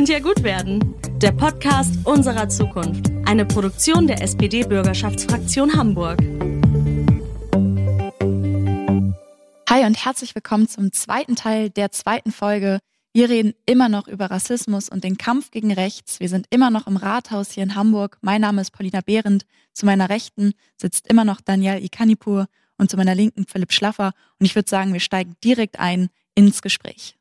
[0.00, 0.94] könnte ja gut werden.
[1.20, 3.10] Der Podcast unserer Zukunft.
[3.26, 6.18] Eine Produktion der SPD-Bürgerschaftsfraktion Hamburg.
[9.68, 12.78] Hi und herzlich willkommen zum zweiten Teil der zweiten Folge.
[13.12, 16.18] Wir reden immer noch über Rassismus und den Kampf gegen Rechts.
[16.18, 18.16] Wir sind immer noch im Rathaus hier in Hamburg.
[18.22, 19.44] Mein Name ist Paulina Behrendt.
[19.74, 22.46] Zu meiner Rechten sitzt immer noch Daniel Ikanipur
[22.78, 24.12] und zu meiner Linken Philipp Schlaffer.
[24.38, 27.19] Und ich würde sagen, wir steigen direkt ein ins Gespräch.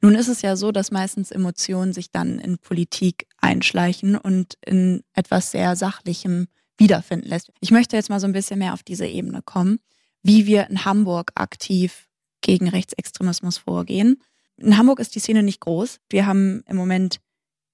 [0.00, 5.02] Nun ist es ja so, dass meistens Emotionen sich dann in Politik einschleichen und in
[5.14, 7.50] etwas sehr Sachlichem wiederfinden lässt.
[7.60, 9.78] Ich möchte jetzt mal so ein bisschen mehr auf diese Ebene kommen
[10.22, 12.08] wie wir in Hamburg aktiv
[12.40, 14.22] gegen Rechtsextremismus vorgehen.
[14.56, 15.98] In Hamburg ist die Szene nicht groß.
[16.08, 17.20] Wir haben im Moment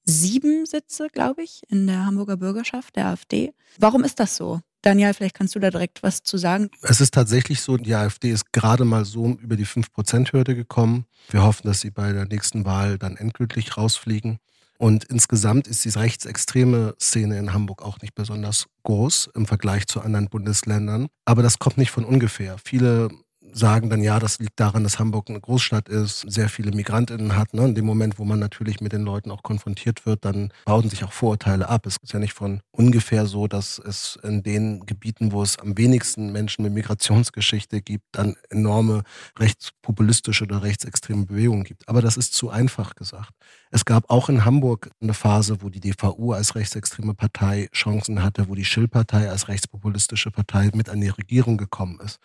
[0.05, 3.52] sieben Sitze, glaube ich, in der Hamburger Bürgerschaft, der AfD.
[3.79, 4.61] Warum ist das so?
[4.87, 6.71] Daniel, vielleicht kannst du da direkt was zu sagen.
[6.81, 11.07] Es ist tatsächlich so, die AfD ist gerade mal so über die 5%-Hürde gekommen.
[11.29, 14.38] Wir hoffen, dass sie bei der nächsten Wahl dann endgültig rausfliegen.
[14.79, 20.02] Und insgesamt ist die rechtsextreme Szene in Hamburg auch nicht besonders groß im Vergleich zu
[20.02, 21.09] anderen Bundesländern.
[21.25, 22.57] Aber das kommt nicht von ungefähr.
[22.65, 23.09] Viele
[23.52, 27.55] sagen dann, ja, das liegt daran, dass Hamburg eine Großstadt ist, sehr viele Migrantinnen hat.
[27.55, 27.65] Ne?
[27.65, 31.05] In dem Moment, wo man natürlich mit den Leuten auch konfrontiert wird, dann bauen sich
[31.05, 31.87] auch Vorurteile ab.
[31.87, 35.77] Es ist ja nicht von ungefähr so, dass es in den Gebieten, wo es am
[35.79, 39.03] wenigsten Menschen mit Migrationsgeschichte gibt, dann enorme
[39.38, 41.88] rechtspopulistische oder rechtsextreme Bewegungen gibt.
[41.88, 43.33] Aber das ist zu einfach gesagt.
[43.71, 48.49] Es gab auch in Hamburg eine Phase, wo die DVU als rechtsextreme Partei Chancen hatte,
[48.49, 52.19] wo die Schill-Partei als rechtspopulistische Partei mit an die Regierung gekommen ist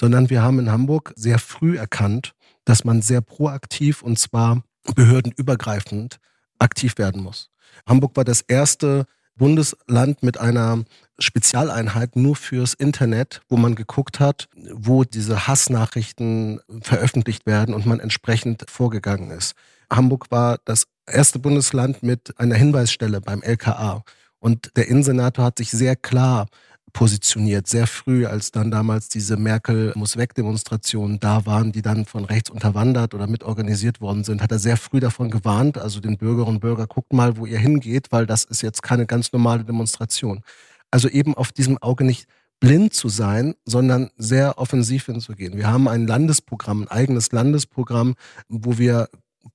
[0.00, 2.32] sondern wir haben in Hamburg sehr früh erkannt,
[2.64, 4.62] dass man sehr proaktiv und zwar
[4.94, 6.16] behördenübergreifend
[6.58, 7.50] aktiv werden muss.
[7.86, 9.04] Hamburg war das erste
[9.36, 10.84] Bundesland mit einer
[11.18, 18.00] Spezialeinheit nur fürs Internet, wo man geguckt hat, wo diese Hassnachrichten veröffentlicht werden und man
[18.00, 19.54] entsprechend vorgegangen ist.
[19.92, 24.02] Hamburg war das erste Bundesland mit einer Hinweisstelle beim LKA.
[24.38, 26.46] Und der Innensenator hat sich sehr klar
[26.92, 32.04] positioniert, sehr früh, als dann damals diese Merkel muss weg Demonstrationen da waren, die dann
[32.04, 36.18] von rechts unterwandert oder mitorganisiert worden sind, hat er sehr früh davon gewarnt, also den
[36.18, 39.64] Bürgerinnen und Bürgern, guckt mal, wo ihr hingeht, weil das ist jetzt keine ganz normale
[39.64, 40.42] Demonstration.
[40.90, 42.26] Also eben auf diesem Auge nicht
[42.60, 45.56] blind zu sein, sondern sehr offensiv hinzugehen.
[45.56, 48.14] Wir haben ein Landesprogramm, ein eigenes Landesprogramm,
[48.48, 49.08] wo wir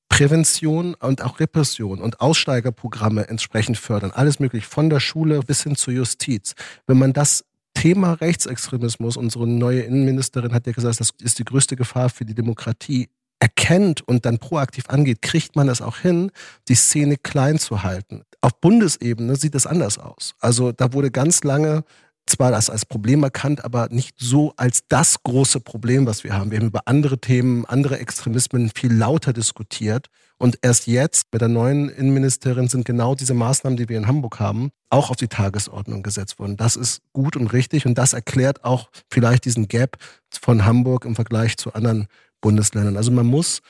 [0.09, 4.11] Prävention und auch Repression und Aussteigerprogramme entsprechend fördern.
[4.11, 6.55] Alles möglich, von der Schule bis hin zur Justiz.
[6.87, 11.75] Wenn man das Thema Rechtsextremismus, unsere neue Innenministerin hat ja gesagt, das ist die größte
[11.75, 13.09] Gefahr für die Demokratie,
[13.39, 16.31] erkennt und dann proaktiv angeht, kriegt man es auch hin,
[16.69, 18.23] die Szene klein zu halten.
[18.41, 20.35] Auf Bundesebene sieht es anders aus.
[20.39, 21.83] Also da wurde ganz lange
[22.25, 26.51] zwar das als Problem erkannt, aber nicht so als das große Problem, was wir haben.
[26.51, 30.07] Wir haben über andere Themen, andere Extremismen viel lauter diskutiert.
[30.37, 34.39] Und erst jetzt mit der neuen Innenministerin sind genau diese Maßnahmen, die wir in Hamburg
[34.39, 36.57] haben, auch auf die Tagesordnung gesetzt worden.
[36.57, 39.97] Das ist gut und richtig und das erklärt auch vielleicht diesen Gap
[40.29, 42.07] von Hamburg im Vergleich zu anderen
[42.41, 42.97] Bundesländern.
[42.97, 43.61] Also man muss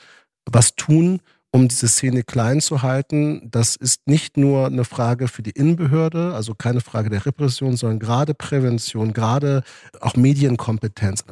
[0.50, 1.20] was tun,
[1.52, 3.48] um diese Szene klein zu halten.
[3.50, 7.98] Das ist nicht nur eine Frage für die Innenbehörde, also keine Frage der Repression, sondern
[7.98, 9.62] gerade Prävention, gerade
[10.00, 11.24] auch Medienkompetenz.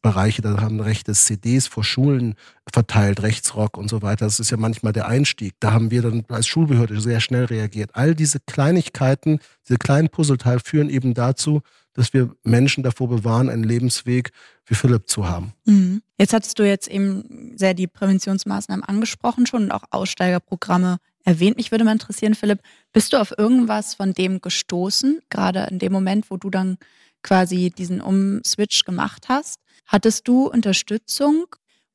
[0.00, 2.34] Bereiche, da haben rechte CDs vor Schulen
[2.72, 4.26] verteilt, Rechtsrock und so weiter.
[4.26, 5.54] Das ist ja manchmal der Einstieg.
[5.58, 7.90] Da haben wir dann als Schulbehörde sehr schnell reagiert.
[7.94, 11.62] All diese Kleinigkeiten, diese kleinen Puzzleteile führen eben dazu,
[11.94, 14.30] dass wir Menschen davor bewahren, einen Lebensweg
[14.66, 15.52] wie Philipp zu haben.
[15.64, 16.02] Mhm.
[16.18, 21.56] Jetzt hattest du jetzt eben sehr die Präventionsmaßnahmen angesprochen schon und auch Aussteigerprogramme erwähnt.
[21.56, 22.60] Mich würde mal interessieren, Philipp,
[22.92, 26.78] bist du auf irgendwas von dem gestoßen, gerade in dem Moment, wo du dann
[27.22, 29.60] quasi diesen Umswitch gemacht hast?
[29.86, 31.46] Hattest du Unterstützung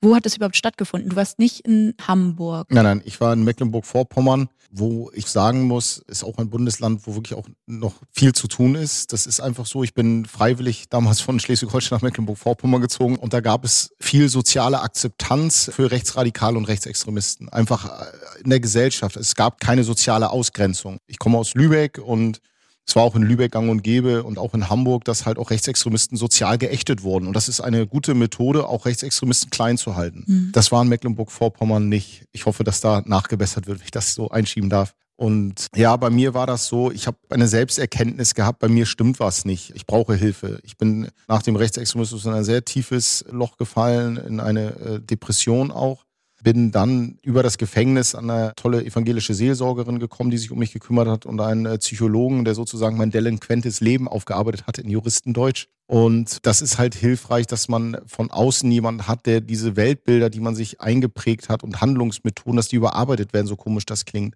[0.02, 1.09] wo hat das überhaupt stattgefunden?
[1.09, 2.68] Du warst nicht in Hamburg.
[2.69, 7.16] Nein, nein, ich war in Mecklenburg-Vorpommern, wo ich sagen muss, ist auch ein Bundesland, wo
[7.16, 9.12] wirklich auch noch viel zu tun ist.
[9.12, 9.84] Das ist einfach so.
[9.84, 14.81] Ich bin freiwillig damals von Schleswig-Holstein nach Mecklenburg-Vorpommern gezogen und da gab es viel soziale
[14.81, 17.50] Akzeptanz für Rechtsradikale und Rechtsextremisten.
[17.50, 19.16] Einfach äh, in der Gesellschaft.
[19.16, 21.00] Es gab keine soziale Ausgrenzung.
[21.07, 22.39] Ich komme aus Lübeck und
[22.88, 25.50] es war auch in Lübeck gang und gäbe und auch in Hamburg, dass halt auch
[25.50, 27.28] Rechtsextremisten sozial geächtet wurden.
[27.28, 30.24] Und das ist eine gute Methode, auch Rechtsextremisten klein zu halten.
[30.25, 30.51] Mhm.
[30.54, 32.25] Das war in Mecklenburg-Vorpommern nicht.
[32.31, 34.94] Ich hoffe, dass da nachgebessert wird, wenn ich das so einschieben darf.
[35.18, 39.19] Und ja, bei mir war das so, ich habe eine Selbsterkenntnis gehabt, bei mir stimmt
[39.19, 39.75] was nicht.
[39.75, 40.60] Ich brauche Hilfe.
[40.63, 45.72] Ich bin nach dem Rechtsextremismus in ein sehr tiefes Loch gefallen, in eine äh, Depression
[45.72, 46.06] auch
[46.47, 50.71] bin dann über das Gefängnis an eine tolle evangelische Seelsorgerin gekommen, die sich um mich
[50.71, 55.67] gekümmert hat und einen äh, Psychologen, der sozusagen mein delinquentes Leben aufgearbeitet hat in Juristendeutsch.
[55.88, 60.39] Und das ist halt hilfreich, dass man von außen jemanden hat, der diese Weltbilder, die
[60.39, 64.35] man sich eingeprägt hat und Handlungsmethoden, dass die überarbeitet werden, so komisch das klingt.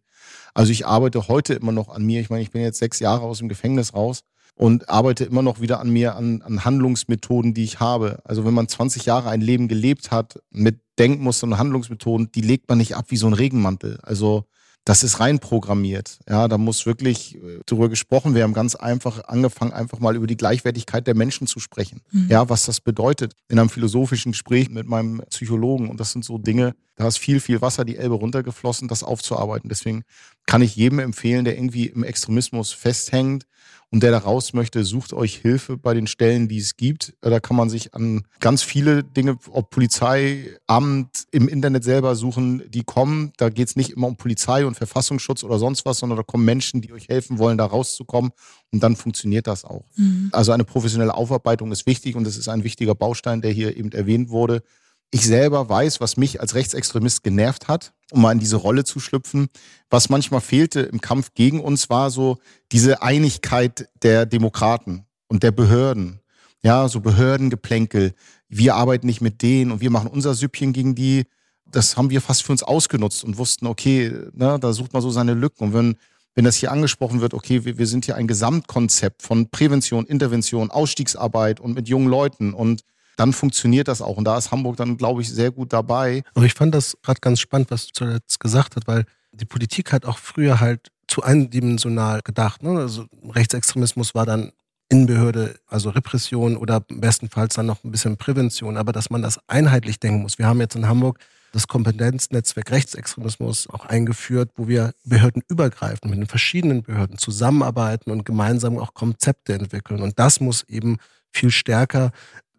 [0.53, 2.19] Also ich arbeite heute immer noch an mir.
[2.19, 4.25] Ich meine, ich bin jetzt sechs Jahre aus dem Gefängnis raus
[4.55, 8.19] und arbeite immer noch wieder an mir, an, an Handlungsmethoden, die ich habe.
[8.23, 12.69] Also wenn man 20 Jahre ein Leben gelebt hat mit Denkmustern und Handlungsmethoden, die legt
[12.69, 13.99] man nicht ab wie so ein Regenmantel.
[14.03, 14.45] Also
[14.83, 16.19] das ist rein programmiert.
[16.27, 18.53] Ja, da muss wirklich äh, darüber gesprochen werden.
[18.53, 22.01] Ganz einfach angefangen, einfach mal über die Gleichwertigkeit der Menschen zu sprechen.
[22.11, 22.27] Mhm.
[22.29, 25.89] Ja, was das bedeutet in einem philosophischen Gespräch mit meinem Psychologen.
[25.89, 29.69] Und das sind so Dinge, da ist viel, viel Wasser die Elbe runtergeflossen, das aufzuarbeiten.
[29.69, 30.03] Deswegen
[30.45, 33.45] kann ich jedem empfehlen, der irgendwie im Extremismus festhängt
[33.91, 37.13] und der da raus möchte, sucht euch Hilfe bei den Stellen, die es gibt.
[37.19, 42.63] Da kann man sich an ganz viele Dinge, ob Polizei, Amt, im Internet selber suchen,
[42.69, 43.33] die kommen.
[43.35, 46.45] Da geht es nicht immer um Polizei und Verfassungsschutz oder sonst was, sondern da kommen
[46.45, 48.31] Menschen, die euch helfen wollen, da rauszukommen.
[48.71, 49.83] Und dann funktioniert das auch.
[49.97, 50.29] Mhm.
[50.31, 53.91] Also eine professionelle Aufarbeitung ist wichtig und das ist ein wichtiger Baustein, der hier eben
[53.91, 54.63] erwähnt wurde
[55.11, 59.01] ich selber weiß, was mich als Rechtsextremist genervt hat, um mal in diese Rolle zu
[59.01, 59.49] schlüpfen.
[59.89, 62.37] Was manchmal fehlte im Kampf gegen uns, war so
[62.71, 66.21] diese Einigkeit der Demokraten und der Behörden.
[66.63, 68.13] Ja, so Behördengeplänkel.
[68.47, 71.25] Wir arbeiten nicht mit denen und wir machen unser Süppchen gegen die.
[71.65, 75.09] Das haben wir fast für uns ausgenutzt und wussten, okay, ne, da sucht man so
[75.09, 75.65] seine Lücken.
[75.65, 75.95] Und wenn,
[76.35, 80.71] wenn das hier angesprochen wird, okay, wir, wir sind hier ein Gesamtkonzept von Prävention, Intervention,
[80.71, 82.83] Ausstiegsarbeit und mit jungen Leuten und
[83.17, 84.17] dann funktioniert das auch.
[84.17, 86.23] Und da ist Hamburg dann, glaube ich, sehr gut dabei.
[86.33, 89.93] Aber ich fand das gerade ganz spannend, was du zuletzt gesagt hast, weil die Politik
[89.93, 92.63] hat auch früher halt zu eindimensional gedacht.
[92.63, 92.79] Ne?
[92.79, 94.51] Also Rechtsextremismus war dann
[94.89, 99.99] Innenbehörde, also Repression oder bestenfalls dann noch ein bisschen Prävention, aber dass man das einheitlich
[99.99, 100.37] denken muss.
[100.37, 101.19] Wir haben jetzt in Hamburg
[101.53, 108.77] das Kompetenznetzwerk Rechtsextremismus auch eingeführt, wo wir behördenübergreifend mit den verschiedenen Behörden zusammenarbeiten und gemeinsam
[108.77, 110.01] auch Konzepte entwickeln.
[110.01, 110.97] Und das muss eben
[111.31, 112.11] viel stärker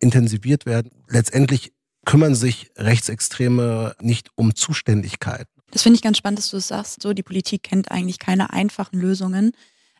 [0.02, 0.90] intensiviert werden.
[1.08, 1.72] Letztendlich
[2.04, 5.48] kümmern sich Rechtsextreme nicht um Zuständigkeiten.
[5.70, 7.02] Das finde ich ganz spannend, dass du es sagst.
[7.02, 9.52] So, die Politik kennt eigentlich keine einfachen Lösungen.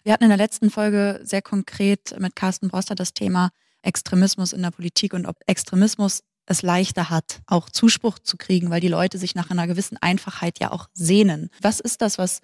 [0.03, 3.51] Wir hatten in der letzten Folge sehr konkret mit Carsten Broster das Thema
[3.83, 8.81] Extremismus in der Politik und ob Extremismus es leichter hat, auch Zuspruch zu kriegen, weil
[8.81, 11.51] die Leute sich nach einer gewissen Einfachheit ja auch sehnen.
[11.61, 12.41] Was ist das, was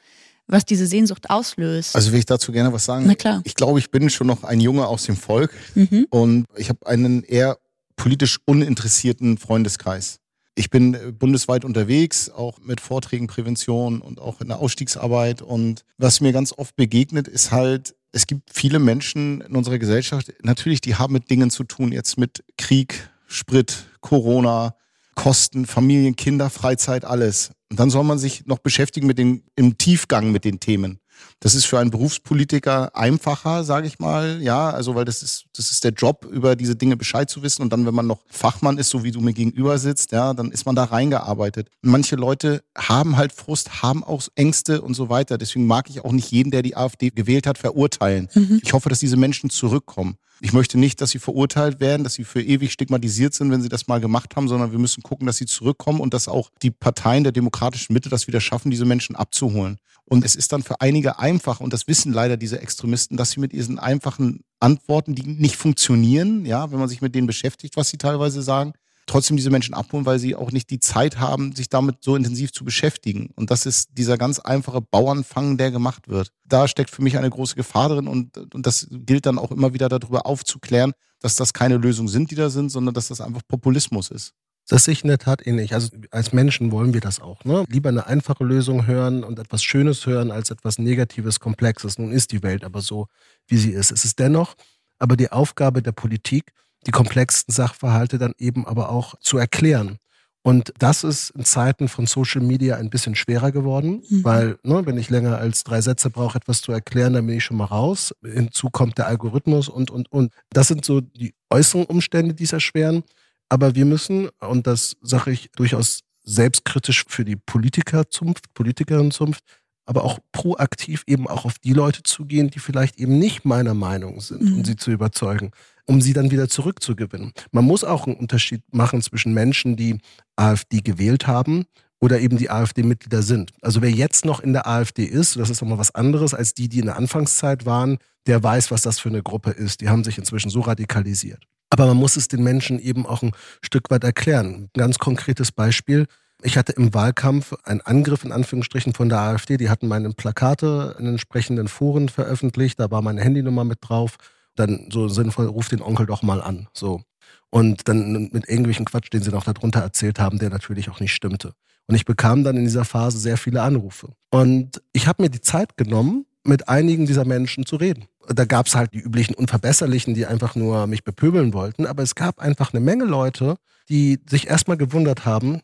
[0.49, 1.95] was diese Sehnsucht auslöst.
[1.95, 3.05] Also will ich dazu gerne was sagen.
[3.07, 3.43] Na klar.
[3.45, 6.07] Ich glaube, ich bin schon noch ein Junge aus dem Volk mhm.
[6.11, 7.59] und ich habe einen eher
[7.97, 10.21] politisch uninteressierten Freundeskreis.
[10.55, 15.43] Ich bin äh, bundesweit unterwegs, auch mit Vorträgen Prävention und auch in der Ausstiegsarbeit.
[15.43, 20.33] Und was mir ganz oft begegnet, ist halt, es gibt viele Menschen in unserer Gesellschaft,
[20.43, 24.75] natürlich, die haben mit Dingen zu tun, jetzt mit Krieg, Sprit, Corona,
[25.15, 27.51] Kosten, Familien, Kinder, Freizeit, alles.
[27.71, 31.01] Und dann soll man sich noch beschäftigen mit den, im Tiefgang mit den Themen.
[31.41, 35.71] Das ist für einen Berufspolitiker einfacher, sage ich mal, ja, also weil das ist das
[35.71, 38.79] ist der Job, über diese Dinge Bescheid zu wissen und dann, wenn man noch Fachmann
[38.79, 41.69] ist, so wie du mir gegenüber sitzt, ja, dann ist man da reingearbeitet.
[41.83, 45.39] Und manche Leute haben halt Frust, haben auch Ängste und so weiter.
[45.39, 48.29] Deswegen mag ich auch nicht jeden, der die AfD gewählt hat, verurteilen.
[48.35, 48.61] Mhm.
[48.63, 50.17] Ich hoffe, dass diese Menschen zurückkommen.
[50.41, 53.69] Ich möchte nicht, dass sie verurteilt werden, dass sie für ewig stigmatisiert sind, wenn sie
[53.69, 56.71] das mal gemacht haben, sondern wir müssen gucken, dass sie zurückkommen und dass auch die
[56.71, 59.79] Parteien der demokratischen Mitte das wieder schaffen, diese Menschen abzuholen.
[60.05, 63.41] Und es ist dann für einige einfach, und das wissen leider diese Extremisten, dass sie
[63.41, 67.89] mit diesen einfachen Antworten, die nicht funktionieren, ja, wenn man sich mit denen beschäftigt, was
[67.91, 68.73] sie teilweise sagen,
[69.09, 72.53] trotzdem diese Menschen abholen, weil sie auch nicht die Zeit haben, sich damit so intensiv
[72.53, 73.31] zu beschäftigen.
[73.35, 76.31] Und das ist dieser ganz einfache Bauernfang, der gemacht wird.
[76.45, 79.75] Da steckt für mich eine große Gefahr drin und, und das gilt dann auch immer
[79.75, 83.43] wieder darüber aufzuklären, dass das keine Lösungen sind, die da sind, sondern dass das einfach
[83.49, 84.33] Populismus ist.
[84.69, 85.73] Das sehe ich in der Tat ähnlich.
[85.73, 87.43] Also als Menschen wollen wir das auch.
[87.45, 87.65] Ne?
[87.69, 91.99] Lieber eine einfache Lösung hören und etwas Schönes hören, als etwas Negatives, Komplexes.
[91.99, 93.07] Nun ist die Welt aber so,
[93.47, 93.91] wie sie ist.
[93.91, 94.55] Es ist dennoch
[94.99, 96.53] aber die Aufgabe der Politik,
[96.87, 99.99] die komplexen Sachverhalte dann eben aber auch zu erklären.
[100.43, 104.25] Und das ist in Zeiten von Social Media ein bisschen schwerer geworden, mhm.
[104.25, 107.45] weil, ne, wenn ich länger als drei Sätze brauche, etwas zu erklären, dann bin ich
[107.45, 108.15] schon mal raus.
[108.25, 110.33] Hinzu kommt der Algorithmus und, und, und.
[110.51, 113.03] Das sind so die äußeren Umstände, die es erschweren.
[113.49, 119.43] Aber wir müssen, und das sage ich durchaus selbstkritisch für die Politikerzunft, Politikerinnenzunft,
[119.87, 124.21] aber auch proaktiv eben auch auf die Leute zugehen, die vielleicht eben nicht meiner Meinung
[124.21, 124.59] sind, mhm.
[124.59, 125.51] um sie zu überzeugen,
[125.89, 127.33] um sie dann wieder zurückzugewinnen.
[127.51, 129.99] Man muss auch einen Unterschied machen zwischen Menschen, die
[130.37, 131.65] AfD gewählt haben
[131.99, 133.53] oder eben die AfD-Mitglieder sind.
[133.63, 136.69] Also wer jetzt noch in der AfD ist, das ist nochmal was anderes als die,
[136.69, 139.81] die in der Anfangszeit waren, der weiß, was das für eine Gruppe ist.
[139.81, 141.45] Die haben sich inzwischen so radikalisiert.
[141.71, 144.69] Aber man muss es den Menschen eben auch ein Stück weit erklären.
[144.77, 146.07] Ein ganz konkretes Beispiel.
[146.43, 149.57] Ich hatte im Wahlkampf einen Angriff in Anführungsstrichen von der AfD.
[149.57, 152.79] Die hatten meine Plakate in entsprechenden Foren veröffentlicht.
[152.79, 154.19] Da war meine Handynummer mit drauf.
[154.59, 156.69] Dann so sinnvoll, ruf den Onkel doch mal an.
[156.73, 157.03] So.
[157.51, 161.15] Und dann mit irgendwelchen Quatsch, den sie noch darunter erzählt haben, der natürlich auch nicht
[161.15, 161.53] stimmte.
[161.87, 164.13] Und ich bekam dann in dieser Phase sehr viele Anrufe.
[164.31, 168.07] Und ich habe mir die Zeit genommen, mit einigen dieser Menschen zu reden.
[168.27, 171.87] Da gab es halt die üblichen Unverbesserlichen, die einfach nur mich bepöbeln wollten.
[171.87, 173.57] Aber es gab einfach eine Menge Leute,
[173.89, 175.61] die sich erstmal gewundert haben,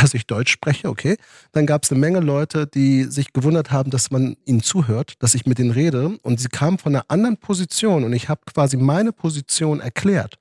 [0.00, 1.16] dass ich Deutsch spreche, okay.
[1.52, 5.34] Dann gab es eine Menge Leute, die sich gewundert haben, dass man ihnen zuhört, dass
[5.34, 6.16] ich mit ihnen rede.
[6.22, 10.36] Und sie kamen von einer anderen Position und ich habe quasi meine Position erklärt.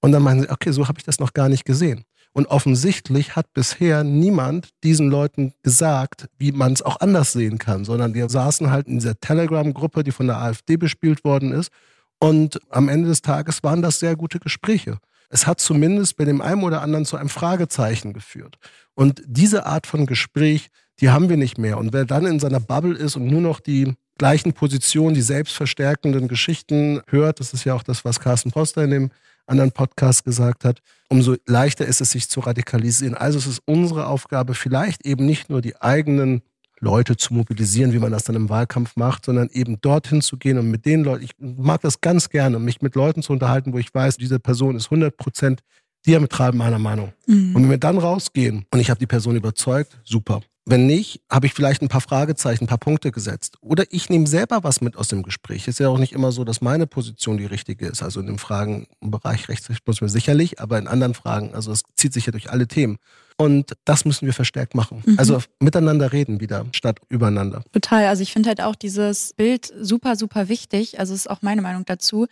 [0.00, 2.04] Und dann meinen sie, okay, so habe ich das noch gar nicht gesehen.
[2.34, 7.84] Und offensichtlich hat bisher niemand diesen Leuten gesagt, wie man es auch anders sehen kann,
[7.84, 11.70] sondern die saßen halt in dieser Telegram-Gruppe, die von der AfD bespielt worden ist.
[12.18, 14.98] Und am Ende des Tages waren das sehr gute Gespräche.
[15.32, 18.58] Es hat zumindest bei dem einen oder anderen zu einem Fragezeichen geführt.
[18.94, 20.68] Und diese Art von Gespräch,
[21.00, 21.78] die haben wir nicht mehr.
[21.78, 26.28] Und wer dann in seiner Bubble ist und nur noch die gleichen Positionen, die selbstverstärkenden
[26.28, 29.10] Geschichten hört, das ist ja auch das, was Carsten Poster in dem
[29.46, 33.14] anderen Podcast gesagt hat, umso leichter ist es, sich zu radikalisieren.
[33.14, 36.42] Also es ist unsere Aufgabe, vielleicht eben nicht nur die eigenen
[36.82, 40.58] Leute zu mobilisieren, wie man das dann im Wahlkampf macht, sondern eben dorthin zu gehen
[40.58, 43.78] und mit den Leuten, ich mag das ganz gerne, mich mit Leuten zu unterhalten, wo
[43.78, 45.62] ich weiß, diese Person ist 100 Prozent
[46.04, 47.12] diametral meiner Meinung.
[47.26, 47.54] Mhm.
[47.54, 50.42] Und wenn wir dann rausgehen und ich habe die Person überzeugt, super.
[50.64, 53.56] Wenn nicht, habe ich vielleicht ein paar Fragezeichen, ein paar Punkte gesetzt.
[53.60, 55.66] Oder ich nehme selber was mit aus dem Gespräch.
[55.66, 58.02] Ist ja auch nicht immer so, dass meine Position die richtige ist.
[58.02, 62.32] Also in dem Fragenbereich Rechtsextremismus sicherlich, aber in anderen Fragen, also es zieht sich ja
[62.32, 62.98] durch alle Themen.
[63.38, 65.02] Und das müssen wir verstärkt machen.
[65.04, 65.18] Mhm.
[65.18, 67.64] Also miteinander reden wieder, statt übereinander.
[67.72, 68.06] Total.
[68.06, 71.00] Also ich finde halt auch dieses Bild super, super wichtig.
[71.00, 72.26] Also ist auch meine Meinung dazu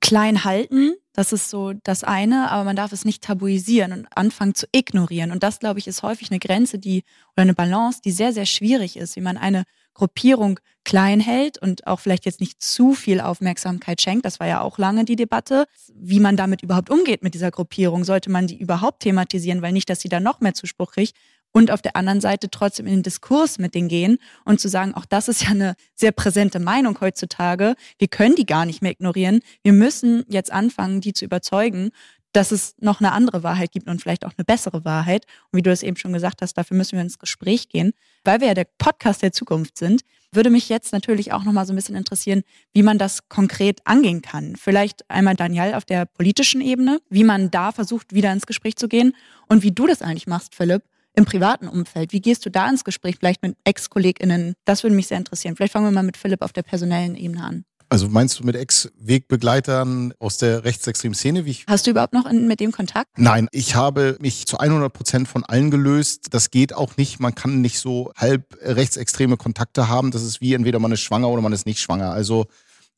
[0.00, 0.94] klein halten.
[1.12, 5.32] Das ist so das eine, aber man darf es nicht tabuisieren und anfangen zu ignorieren.
[5.32, 7.02] Und das, glaube ich, ist häufig eine Grenze, die
[7.34, 9.64] oder eine Balance, die sehr, sehr schwierig ist, wie man eine
[9.94, 14.24] Gruppierung klein hält und auch vielleicht jetzt nicht zu viel Aufmerksamkeit schenkt.
[14.24, 18.04] Das war ja auch lange die Debatte, wie man damit überhaupt umgeht mit dieser Gruppierung.
[18.04, 21.16] Sollte man die überhaupt thematisieren, weil nicht, dass sie da noch mehr Zuspruch kriegt
[21.52, 24.94] und auf der anderen Seite trotzdem in den Diskurs mit denen gehen und zu sagen,
[24.94, 27.74] auch das ist ja eine sehr präsente Meinung heutzutage.
[27.98, 29.40] Wir können die gar nicht mehr ignorieren.
[29.62, 31.90] Wir müssen jetzt anfangen, die zu überzeugen,
[32.32, 35.24] dass es noch eine andere Wahrheit gibt und vielleicht auch eine bessere Wahrheit.
[35.50, 37.92] Und wie du es eben schon gesagt hast, dafür müssen wir ins Gespräch gehen.
[38.24, 41.64] Weil wir ja der Podcast der Zukunft sind, würde mich jetzt natürlich auch noch mal
[41.64, 42.42] so ein bisschen interessieren,
[42.74, 44.56] wie man das konkret angehen kann.
[44.56, 48.88] Vielleicht einmal Daniel auf der politischen Ebene, wie man da versucht, wieder ins Gespräch zu
[48.88, 49.14] gehen
[49.48, 50.82] und wie du das eigentlich machst, Philipp,
[51.18, 52.12] im privaten Umfeld?
[52.12, 54.54] Wie gehst du da ins Gespräch, vielleicht mit Ex-KollegInnen?
[54.64, 55.56] Das würde mich sehr interessieren.
[55.56, 57.64] Vielleicht fangen wir mal mit Philipp auf der personellen Ebene an.
[57.90, 61.46] Also meinst du mit Ex-Wegbegleitern aus der rechtsextremen Szene?
[61.46, 63.08] Wie ich Hast du überhaupt noch in, mit dem Kontakt?
[63.16, 66.26] Nein, ich habe mich zu 100 Prozent von allen gelöst.
[66.30, 67.18] Das geht auch nicht.
[67.18, 70.10] Man kann nicht so halb rechtsextreme Kontakte haben.
[70.10, 72.12] Das ist wie entweder man ist schwanger oder man ist nicht schwanger.
[72.12, 72.46] Also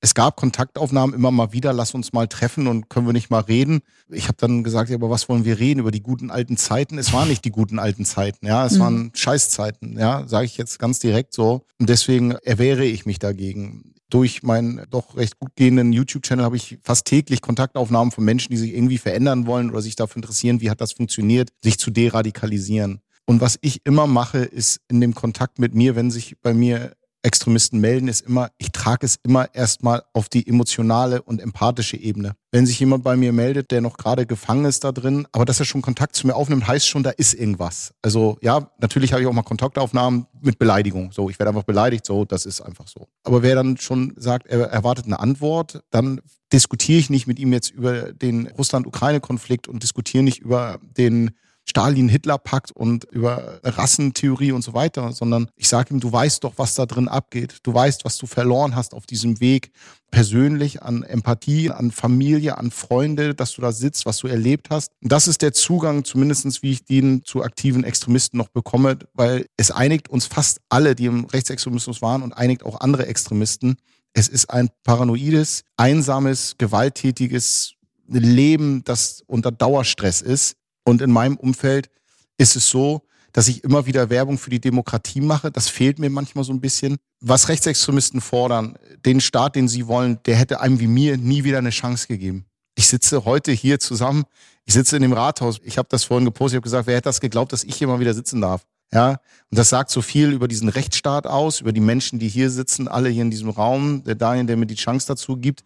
[0.00, 3.40] es gab Kontaktaufnahmen immer mal wieder, lass uns mal treffen und können wir nicht mal
[3.40, 3.80] reden.
[4.09, 5.80] Ich habe dann gesagt, ja, aber was wollen wir reden?
[5.80, 6.97] Über die guten alten Zeiten?
[6.97, 8.80] Es waren nicht die guten alten Zeiten, ja, es mhm.
[8.80, 11.66] waren Scheißzeiten, ja, sage ich jetzt ganz direkt so.
[11.78, 13.95] Und deswegen erwehre ich mich dagegen.
[14.09, 18.57] Durch meinen doch recht gut gehenden YouTube-Channel habe ich fast täglich Kontaktaufnahmen von Menschen, die
[18.57, 23.02] sich irgendwie verändern wollen oder sich dafür interessieren, wie hat das funktioniert, sich zu deradikalisieren.
[23.26, 26.97] Und was ich immer mache, ist in dem Kontakt mit mir, wenn sich bei mir
[27.23, 32.35] Extremisten melden, ist immer, ich trage es immer erstmal auf die emotionale und empathische Ebene.
[32.50, 35.61] Wenn sich jemand bei mir meldet, der noch gerade gefangen ist da drin, aber dass
[35.61, 37.93] er schon Kontakt zu mir aufnimmt, heißt schon, da ist irgendwas.
[38.03, 41.12] Also ja, natürlich habe ich auch mal Kontaktaufnahmen mit Beleidigung.
[41.12, 43.09] So, ich werde einfach beleidigt, so, das ist einfach so.
[43.23, 46.21] Aber wer dann schon sagt, er erwartet eine Antwort, dann
[46.53, 51.33] diskutiere ich nicht mit ihm jetzt über den Russland-Ukraine-Konflikt und diskutiere nicht über den
[51.71, 56.75] Stalin-Hitler-Pakt und über Rassentheorie und so weiter, sondern ich sage ihm, du weißt doch, was
[56.75, 57.59] da drin abgeht.
[57.62, 59.71] Du weißt, was du verloren hast auf diesem Weg
[60.11, 64.90] persönlich an Empathie, an Familie, an Freunde, dass du da sitzt, was du erlebt hast.
[65.00, 69.47] Und das ist der Zugang, zumindestens wie ich den zu aktiven Extremisten noch bekomme, weil
[69.57, 73.76] es einigt uns fast alle, die im Rechtsextremismus waren und einigt auch andere Extremisten.
[74.12, 77.75] Es ist ein paranoides, einsames, gewalttätiges
[78.09, 80.57] Leben, das unter Dauerstress ist
[80.90, 81.88] und in meinem Umfeld
[82.37, 85.50] ist es so, dass ich immer wieder Werbung für die Demokratie mache.
[85.50, 86.97] Das fehlt mir manchmal so ein bisschen.
[87.20, 91.59] Was Rechtsextremisten fordern, den Staat, den sie wollen, der hätte einem wie mir nie wieder
[91.59, 92.44] eine Chance gegeben.
[92.75, 94.25] Ich sitze heute hier zusammen,
[94.64, 95.61] ich sitze in dem Rathaus.
[95.64, 97.87] Ich habe das vorhin gepostet, ich habe gesagt, wer hätte das geglaubt, dass ich hier
[97.87, 98.66] mal wieder sitzen darf?
[98.92, 99.20] Ja,
[99.50, 102.88] und das sagt so viel über diesen Rechtsstaat aus, über die Menschen, die hier sitzen,
[102.88, 105.62] alle hier in diesem Raum, der Daniel, der mir die Chance dazu gibt,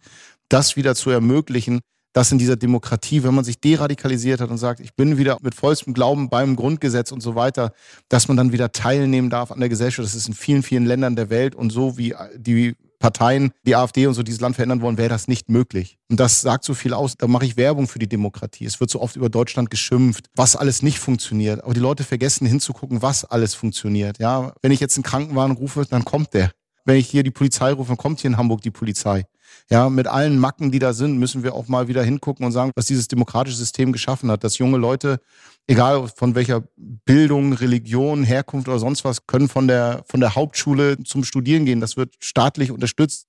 [0.49, 1.79] das wieder zu ermöglichen,
[2.15, 5.53] dass in dieser Demokratie, wenn man sich deradikalisiert hat und sagt, ich bin wieder mit
[5.53, 7.73] vollstem Glauben beim Grundgesetz und so weiter,
[8.07, 10.07] dass man dann wieder teilnehmen darf an der Gesellschaft.
[10.07, 14.07] Das ist in vielen, vielen Ländern der Welt und so wie die Parteien, die AfD
[14.07, 15.97] und so dieses Land verändern wollen, wäre das nicht möglich.
[16.09, 17.15] Und das sagt so viel aus.
[17.17, 18.63] Da mache ich Werbung für die Demokratie.
[18.63, 21.65] Es wird so oft über Deutschland geschimpft, was alles nicht funktioniert.
[21.65, 24.19] Aber die Leute vergessen hinzugucken, was alles funktioniert.
[24.19, 26.51] Ja, wenn ich jetzt einen Krankenwagen rufe, dann kommt der.
[26.85, 29.25] Wenn ich hier die Polizei rufe, dann kommt hier in Hamburg die Polizei.
[29.69, 32.71] Ja, mit allen Macken, die da sind, müssen wir auch mal wieder hingucken und sagen,
[32.75, 35.19] was dieses demokratische System geschaffen hat, dass junge Leute
[35.67, 41.03] egal von welcher Bildung, Religion, Herkunft oder sonst was, können von der, von der Hauptschule
[41.03, 41.79] zum Studieren gehen.
[41.79, 43.27] Das wird staatlich unterstützt.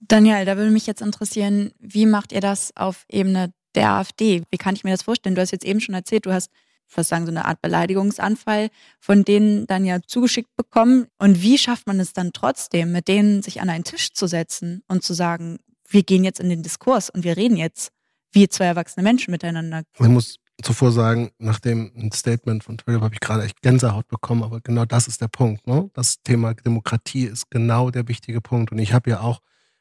[0.00, 4.42] Daniel, da würde mich jetzt interessieren, wie macht ihr das auf Ebene der AfD?
[4.50, 5.34] Wie kann ich mir das vorstellen?
[5.34, 6.50] Du hast jetzt eben schon erzählt, du hast
[6.94, 8.68] was sagen, so eine Art Beleidigungsanfall
[9.00, 11.06] von denen dann ja zugeschickt bekommen.
[11.18, 14.82] Und wie schafft man es dann trotzdem, mit denen sich an einen Tisch zu setzen
[14.86, 17.90] und zu sagen, wir gehen jetzt in den Diskurs und wir reden jetzt
[18.32, 19.82] wie zwei erwachsene Menschen miteinander?
[19.98, 24.42] Man muss zuvor sagen, nach dem Statement von Twitter habe ich gerade echt Gänsehaut bekommen,
[24.42, 25.66] aber genau das ist der Punkt.
[25.66, 25.90] Ne?
[25.94, 28.72] Das Thema Demokratie ist genau der wichtige Punkt.
[28.72, 29.40] Und ich habe ja auch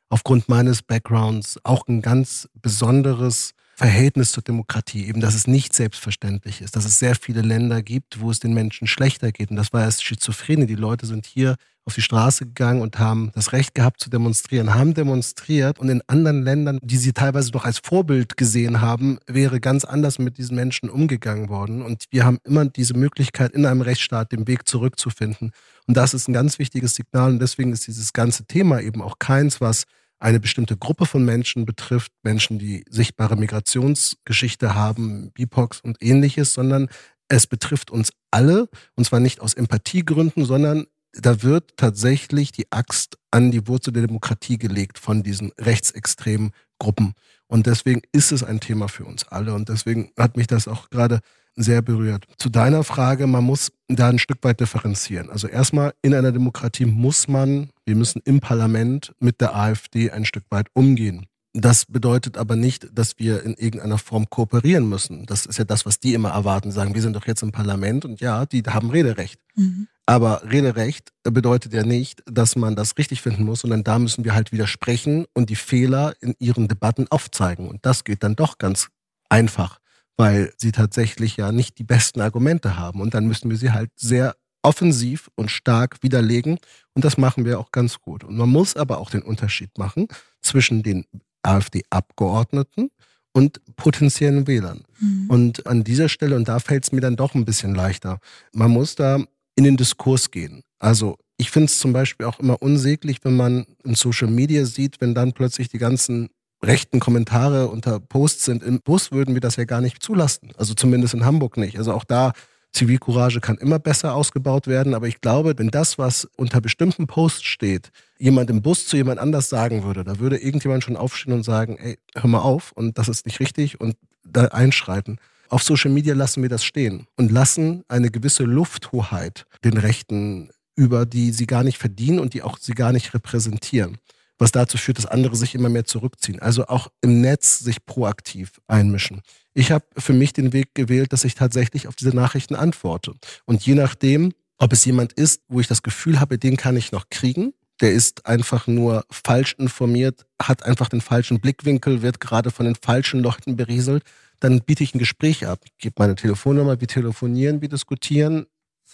[0.09, 6.61] aufgrund meines Backgrounds auch ein ganz besonderes Verhältnis zur Demokratie, eben, dass es nicht selbstverständlich
[6.61, 9.51] ist, dass es sehr viele Länder gibt, wo es den Menschen schlechter geht.
[9.51, 10.65] Und das war erst Schizophrenie.
[10.65, 14.73] Die Leute sind hier auf die Straße gegangen und haben das Recht gehabt zu demonstrieren,
[14.73, 19.59] haben demonstriert und in anderen Ländern, die sie teilweise noch als Vorbild gesehen haben, wäre
[19.59, 21.83] ganz anders mit diesen Menschen umgegangen worden.
[21.83, 25.51] Und wir haben immer diese Möglichkeit, in einem Rechtsstaat den Weg zurückzufinden.
[25.85, 27.31] Und das ist ein ganz wichtiges Signal.
[27.31, 29.83] Und deswegen ist dieses ganze Thema eben auch keins, was
[30.17, 36.87] eine bestimmte Gruppe von Menschen betrifft, Menschen, die sichtbare Migrationsgeschichte haben, BIPOX und ähnliches, sondern
[37.27, 40.85] es betrifft uns alle, und zwar nicht aus Empathiegründen, sondern
[41.19, 47.13] da wird tatsächlich die Axt an die Wurzel der Demokratie gelegt von diesen rechtsextremen Gruppen.
[47.47, 49.53] Und deswegen ist es ein Thema für uns alle.
[49.53, 51.19] Und deswegen hat mich das auch gerade
[51.55, 52.25] sehr berührt.
[52.37, 55.29] Zu deiner Frage, man muss da ein Stück weit differenzieren.
[55.29, 60.25] Also erstmal, in einer Demokratie muss man, wir müssen im Parlament mit der AfD ein
[60.25, 61.27] Stück weit umgehen.
[61.53, 65.25] Das bedeutet aber nicht, dass wir in irgendeiner Form kooperieren müssen.
[65.25, 68.03] Das ist ja das, was die immer erwarten, sagen, wir sind doch jetzt im Parlament
[68.03, 69.39] und ja, die haben Rederecht.
[69.55, 69.87] Mhm.
[70.07, 74.35] Aber Rederecht bedeutet ja nicht, dass man das richtig finden muss, sondern da müssen wir
[74.35, 77.67] halt widersprechen und die Fehler in ihren Debatten aufzeigen.
[77.67, 78.89] Und das geht dann doch ganz
[79.29, 79.79] einfach
[80.17, 83.01] weil sie tatsächlich ja nicht die besten Argumente haben.
[83.01, 86.57] Und dann müssen wir sie halt sehr offensiv und stark widerlegen.
[86.93, 88.23] Und das machen wir auch ganz gut.
[88.23, 90.07] Und man muss aber auch den Unterschied machen
[90.41, 91.05] zwischen den
[91.43, 92.89] AfD-Abgeordneten
[93.33, 94.83] und potenziellen Wählern.
[94.99, 95.29] Mhm.
[95.29, 98.19] Und an dieser Stelle, und da fällt es mir dann doch ein bisschen leichter,
[98.53, 99.23] man muss da
[99.55, 100.63] in den Diskurs gehen.
[100.79, 105.01] Also ich finde es zum Beispiel auch immer unsäglich, wenn man in Social Media sieht,
[105.01, 106.29] wenn dann plötzlich die ganzen
[106.63, 108.63] rechten Kommentare unter Posts sind.
[108.63, 110.51] Im Bus würden wir das ja gar nicht zulassen.
[110.57, 111.77] Also zumindest in Hamburg nicht.
[111.77, 112.33] Also auch da,
[112.75, 114.93] Zivilcourage kann immer besser ausgebaut werden.
[114.93, 117.89] Aber ich glaube, wenn das, was unter bestimmten Posts steht,
[118.19, 121.77] jemand im Bus zu jemand anders sagen würde, da würde irgendjemand schon aufstehen und sagen,
[121.77, 125.17] ey, hör mal auf und das ist nicht richtig und da einschreiten.
[125.49, 131.05] Auf Social Media lassen wir das stehen und lassen eine gewisse Lufthoheit den Rechten über,
[131.05, 133.97] die sie gar nicht verdienen und die auch sie gar nicht repräsentieren
[134.37, 136.41] was dazu führt, dass andere sich immer mehr zurückziehen.
[136.41, 139.21] Also auch im Netz sich proaktiv einmischen.
[139.53, 143.13] Ich habe für mich den Weg gewählt, dass ich tatsächlich auf diese Nachrichten antworte.
[143.45, 146.91] Und je nachdem, ob es jemand ist, wo ich das Gefühl habe, den kann ich
[146.91, 152.51] noch kriegen, der ist einfach nur falsch informiert, hat einfach den falschen Blickwinkel, wird gerade
[152.51, 154.03] von den falschen Leuten berieselt,
[154.39, 155.63] dann biete ich ein Gespräch ab.
[155.77, 158.45] Gebe meine Telefonnummer, wir telefonieren, wir diskutieren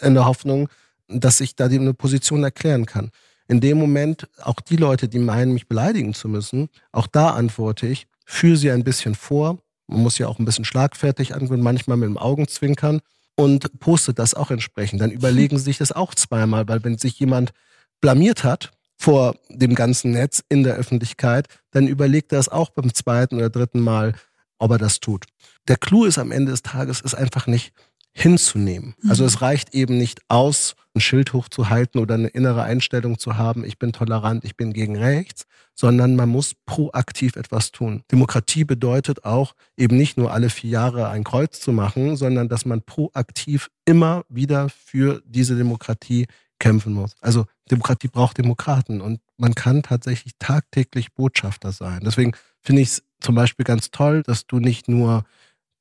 [0.02, 0.70] in der Hoffnung,
[1.08, 3.12] dass ich da eine Position erklären kann
[3.52, 7.86] in dem Moment auch die Leute, die meinen, mich beleidigen zu müssen, auch da antworte
[7.86, 9.62] ich, führe sie ein bisschen vor.
[9.88, 13.02] Man muss ja auch ein bisschen schlagfertig antworten, manchmal mit dem Augenzwinkern
[13.36, 15.02] und poste das auch entsprechend.
[15.02, 17.52] Dann überlegen sie sich das auch zweimal, weil wenn sich jemand
[18.00, 22.94] blamiert hat vor dem ganzen Netz in der Öffentlichkeit, dann überlegt er es auch beim
[22.94, 24.14] zweiten oder dritten Mal,
[24.62, 25.26] ob er das tut.
[25.68, 27.74] Der Clou ist am Ende des Tages, ist einfach nicht,
[28.14, 28.96] hinzunehmen.
[29.02, 29.10] Mhm.
[29.10, 33.64] Also es reicht eben nicht aus, ein Schild hochzuhalten oder eine innere Einstellung zu haben,
[33.64, 38.04] ich bin tolerant, ich bin gegen rechts, sondern man muss proaktiv etwas tun.
[38.12, 42.66] Demokratie bedeutet auch eben nicht nur alle vier Jahre ein Kreuz zu machen, sondern dass
[42.66, 46.28] man proaktiv immer wieder für diese Demokratie
[46.60, 47.16] kämpfen muss.
[47.22, 52.02] Also Demokratie braucht Demokraten und man kann tatsächlich tagtäglich Botschafter sein.
[52.04, 55.26] Deswegen finde ich es zum Beispiel ganz toll, dass du nicht nur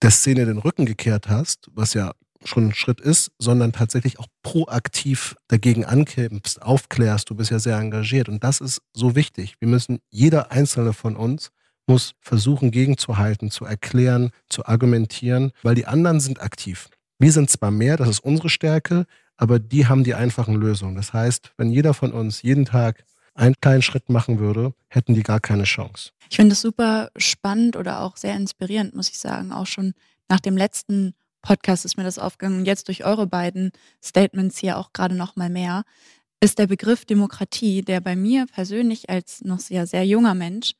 [0.03, 2.12] der Szene den Rücken gekehrt hast, was ja
[2.44, 7.29] schon ein Schritt ist, sondern tatsächlich auch proaktiv dagegen ankämpfst, aufklärst.
[7.29, 9.57] Du bist ja sehr engagiert und das ist so wichtig.
[9.61, 11.50] Wir müssen, jeder einzelne von uns
[11.87, 16.88] muss versuchen, gegenzuhalten, zu erklären, zu argumentieren, weil die anderen sind aktiv.
[17.18, 20.94] Wir sind zwar mehr, das ist unsere Stärke, aber die haben die einfachen Lösungen.
[20.94, 25.23] Das heißt, wenn jeder von uns jeden Tag einen kleinen Schritt machen würde, hätten die
[25.23, 26.11] gar keine Chance.
[26.29, 29.53] Ich finde es super spannend oder auch sehr inspirierend, muss ich sagen.
[29.53, 29.95] Auch schon
[30.29, 32.64] nach dem letzten Podcast ist mir das aufgegangen.
[32.64, 35.85] Jetzt durch eure beiden Statements hier auch gerade noch mal mehr,
[36.40, 40.73] ist der Begriff Demokratie, der bei mir persönlich als noch sehr, sehr junger Mensch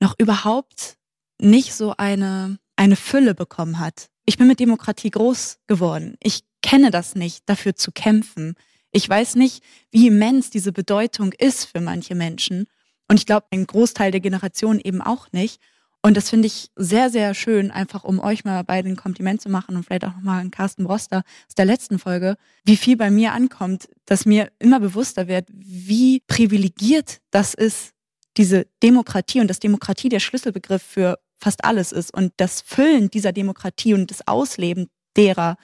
[0.00, 0.96] noch überhaupt
[1.40, 4.10] nicht so eine, eine Fülle bekommen hat.
[4.24, 6.16] Ich bin mit Demokratie groß geworden.
[6.22, 8.54] Ich kenne das nicht, dafür zu kämpfen.
[8.92, 12.66] Ich weiß nicht, wie immens diese Bedeutung ist für manche Menschen.
[13.08, 15.60] Und ich glaube, ein Großteil der Generation eben auch nicht.
[16.00, 19.48] Und das finde ich sehr, sehr schön, einfach um euch mal beide ein Kompliment zu
[19.48, 23.10] machen und vielleicht auch nochmal an Carsten Broster aus der letzten Folge, wie viel bei
[23.10, 27.94] mir ankommt, dass mir immer bewusster wird, wie privilegiert das ist,
[28.36, 33.32] diese Demokratie und dass Demokratie der Schlüsselbegriff für fast alles ist und das Füllen dieser
[33.32, 35.56] Demokratie und das Ausleben derer,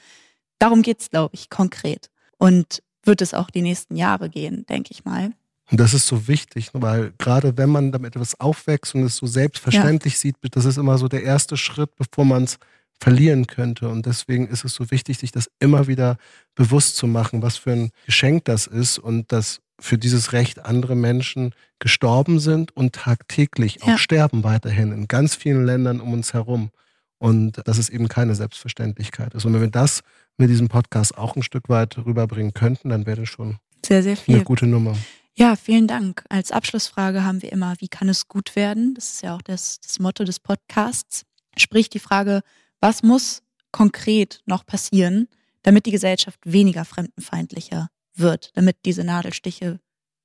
[0.59, 2.11] darum geht's, glaube ich, konkret.
[2.39, 5.33] Und wird es auch die nächsten Jahre gehen, denke ich mal.
[5.71, 9.27] Und das ist so wichtig, weil gerade wenn man damit etwas aufwächst und es so
[9.27, 10.19] selbstverständlich ja.
[10.19, 12.59] sieht, das ist immer so der erste Schritt, bevor man es
[13.01, 13.89] verlieren könnte.
[13.89, 16.17] Und deswegen ist es so wichtig, sich das immer wieder
[16.55, 20.95] bewusst zu machen, was für ein Geschenk das ist und dass für dieses Recht andere
[20.95, 23.99] Menschen gestorben sind und tagtäglich auch ja.
[23.99, 26.71] sterben weiterhin in ganz vielen Ländern um uns herum.
[27.19, 29.45] Und dass es eben keine Selbstverständlichkeit ist.
[29.45, 30.01] Und wenn wir das
[30.37, 34.17] mit diesem Podcast auch ein Stück weit rüberbringen könnten, dann wäre das schon sehr, sehr
[34.17, 34.37] viel.
[34.37, 34.97] eine gute Nummer.
[35.37, 36.25] Ja, vielen Dank.
[36.29, 38.95] Als Abschlussfrage haben wir immer, wie kann es gut werden?
[38.95, 41.23] Das ist ja auch das, das Motto des Podcasts.
[41.57, 42.43] Sprich die Frage,
[42.81, 45.29] was muss konkret noch passieren,
[45.63, 49.81] damit die Gesellschaft weniger fremdenfeindlicher wird, damit diese Nadelstiche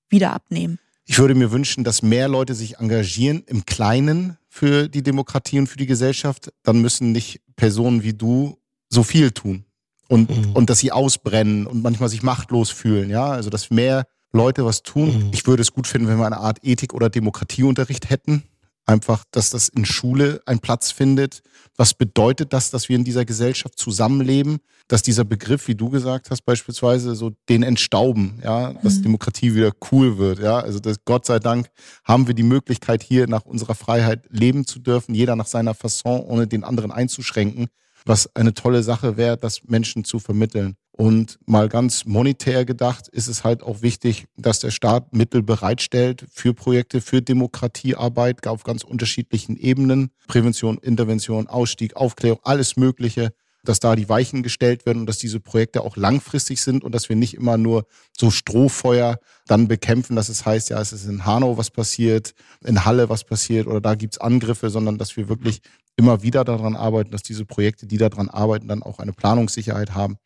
[0.09, 0.79] wieder abnehmen?
[1.05, 5.67] Ich würde mir wünschen, dass mehr Leute sich engagieren im Kleinen für die Demokratie und
[5.67, 6.51] für die Gesellschaft.
[6.63, 8.57] Dann müssen nicht Personen wie du
[8.89, 9.65] so viel tun
[10.09, 10.53] und, mhm.
[10.53, 13.09] und dass sie ausbrennen und manchmal sich machtlos fühlen.
[13.09, 15.27] Ja, also dass mehr Leute was tun.
[15.27, 15.29] Mhm.
[15.31, 18.43] Ich würde es gut finden, wenn wir eine Art Ethik- oder Demokratieunterricht hätten.
[18.89, 21.43] Einfach, dass das in Schule einen Platz findet.
[21.77, 24.57] Was bedeutet das, dass wir in dieser Gesellschaft zusammenleben?
[24.87, 29.03] Dass dieser Begriff, wie du gesagt hast, beispielsweise so den entstauben, ja, dass mhm.
[29.03, 30.59] Demokratie wieder cool wird, ja.
[30.59, 31.69] Also das, Gott sei Dank
[32.03, 36.21] haben wir die Möglichkeit, hier nach unserer Freiheit leben zu dürfen, jeder nach seiner Fasson,
[36.21, 37.67] ohne den anderen einzuschränken
[38.05, 40.75] was eine tolle Sache wäre, das Menschen zu vermitteln.
[40.99, 46.25] Und mal ganz monetär gedacht, ist es halt auch wichtig, dass der Staat Mittel bereitstellt
[46.29, 50.11] für Projekte, für Demokratiearbeit auf ganz unterschiedlichen Ebenen.
[50.27, 53.31] Prävention, Intervention, Ausstieg, Aufklärung, alles Mögliche
[53.63, 57.09] dass da die Weichen gestellt werden und dass diese Projekte auch langfristig sind und dass
[57.09, 57.85] wir nicht immer nur
[58.17, 62.33] so Strohfeuer dann bekämpfen, dass es heißt, ja, es ist in Hanau was passiert,
[62.63, 65.61] in Halle was passiert oder da gibt's Angriffe, sondern dass wir wirklich
[65.99, 70.17] immer wieder daran arbeiten, dass diese Projekte, die daran arbeiten, dann auch eine Planungssicherheit haben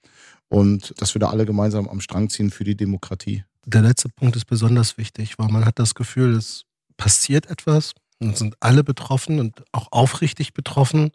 [0.47, 3.43] und dass wir da alle gemeinsam am Strang ziehen für die Demokratie.
[3.65, 8.37] Der letzte Punkt ist besonders wichtig, weil man hat das Gefühl, es passiert etwas und
[8.37, 11.11] sind alle betroffen und auch aufrichtig betroffen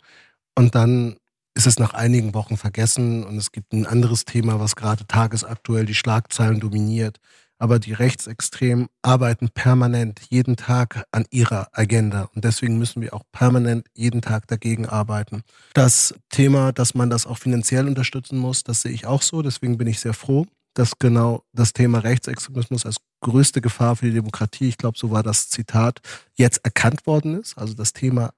[0.57, 1.17] und dann
[1.55, 5.87] ist es nach einigen Wochen vergessen und es gibt ein anderes Thema, was gerade tagesaktuell
[5.87, 7.19] die Schlagzeilen dominiert.
[7.59, 13.25] Aber die Rechtsextremen arbeiten permanent jeden Tag an ihrer Agenda und deswegen müssen wir auch
[13.33, 15.43] permanent jeden Tag dagegen arbeiten.
[15.75, 19.43] Das Thema, dass man das auch finanziell unterstützen muss, das sehe ich auch so.
[19.43, 24.15] Deswegen bin ich sehr froh, dass genau das Thema Rechtsextremismus als größte Gefahr für die
[24.15, 26.01] Demokratie, ich glaube, so war das Zitat,
[26.35, 27.59] jetzt erkannt worden ist.
[27.59, 28.33] Also das Thema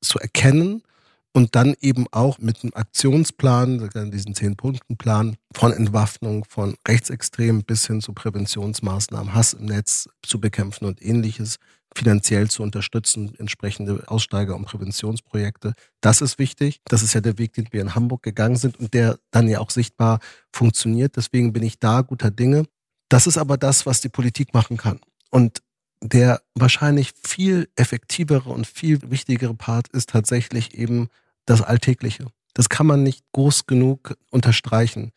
[0.00, 0.82] zu erkennen
[1.36, 8.00] und dann eben auch mit einem Aktionsplan, diesen Zehn-Punkten-Plan von Entwaffnung von Rechtsextremen bis hin
[8.00, 11.58] zu Präventionsmaßnahmen, Hass im Netz zu bekämpfen und ähnliches
[11.94, 15.74] finanziell zu unterstützen, entsprechende Aussteiger- und Präventionsprojekte.
[16.00, 16.80] Das ist wichtig.
[16.86, 19.60] Das ist ja der Weg, den wir in Hamburg gegangen sind und der dann ja
[19.60, 20.20] auch sichtbar
[20.54, 21.16] funktioniert.
[21.16, 22.64] Deswegen bin ich da guter Dinge.
[23.10, 25.00] Das ist aber das, was die Politik machen kann.
[25.30, 25.60] Und
[26.00, 31.08] der wahrscheinlich viel effektivere und viel wichtigere Part ist tatsächlich eben
[31.46, 32.26] das Alltägliche.
[32.54, 35.12] Das kann man nicht groß genug unterstreichen.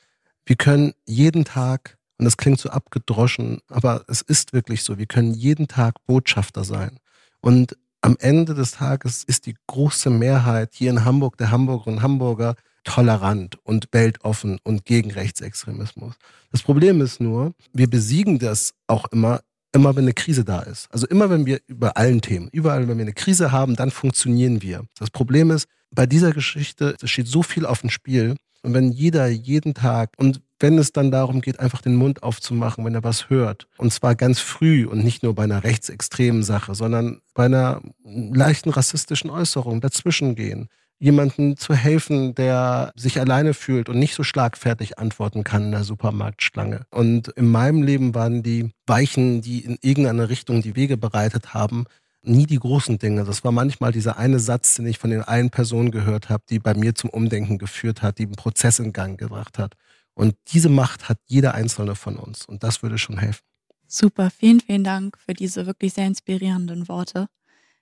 [0.46, 5.06] Wir können jeden Tag, und das klingt so abgedroschen, aber es ist wirklich so, wir
[5.06, 7.00] können jeden Tag Botschafter sein.
[7.42, 12.04] Und am Ende des Tages ist die große Mehrheit hier in Hamburg der Hamburgerinnen und
[12.04, 16.16] Hamburger tolerant und weltoffen und gegen Rechtsextremismus.
[16.52, 19.42] Das Problem ist nur, wir besiegen das auch immer,
[19.74, 20.92] immer wenn eine Krise da ist.
[20.92, 24.62] Also immer wenn wir über allen Themen, überall wenn wir eine Krise haben, dann funktionieren
[24.62, 24.86] wir.
[24.98, 28.36] Das Problem ist, bei dieser Geschichte steht so viel auf dem Spiel.
[28.62, 32.84] Und wenn jeder jeden Tag, und wenn es dann darum geht, einfach den Mund aufzumachen,
[32.84, 33.68] wenn er was hört.
[33.78, 38.70] Und zwar ganz früh und nicht nur bei einer rechtsextremen Sache, sondern bei einer leichten
[38.70, 40.68] rassistischen Äußerung dazwischen gehen.
[41.02, 45.86] Jemanden zu helfen, der sich alleine fühlt und nicht so schlagfertig antworten kann in der
[45.86, 46.82] Supermarktschlange.
[46.92, 51.86] Und in meinem Leben waren die Weichen, die in irgendeine Richtung die Wege bereitet haben,
[52.22, 53.24] nie die großen Dinge.
[53.24, 56.60] Das war manchmal dieser eine Satz, den ich von den einen Personen gehört habe, die
[56.60, 59.76] bei mir zum Umdenken geführt hat, die einen Prozess in Gang gebracht hat.
[60.14, 62.46] Und diese Macht hat jeder einzelne von uns.
[62.46, 63.44] Und das würde schon helfen.
[63.88, 67.28] Super, vielen, vielen Dank für diese wirklich sehr inspirierenden Worte.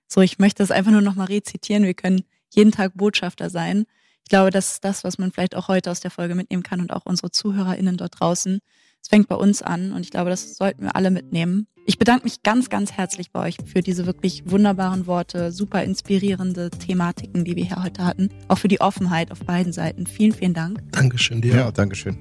[0.06, 1.84] So, ich möchte es einfach nur nochmal rezitieren.
[1.84, 3.84] Wir können jeden Tag Botschafter sein.
[4.22, 6.80] Ich glaube, das ist das, was man vielleicht auch heute aus der Folge mitnehmen kann
[6.80, 8.60] und auch unsere ZuhörerInnen dort draußen.
[9.02, 11.66] Es fängt bei uns an und ich glaube, das sollten wir alle mitnehmen.
[11.88, 16.68] Ich bedanke mich ganz, ganz herzlich bei euch für diese wirklich wunderbaren Worte, super inspirierende
[16.68, 18.28] Thematiken, die wir hier heute hatten.
[18.46, 20.06] Auch für die Offenheit auf beiden Seiten.
[20.06, 20.82] Vielen, vielen Dank.
[20.92, 21.54] Dankeschön dir.
[21.54, 22.18] Ja, Dankeschön.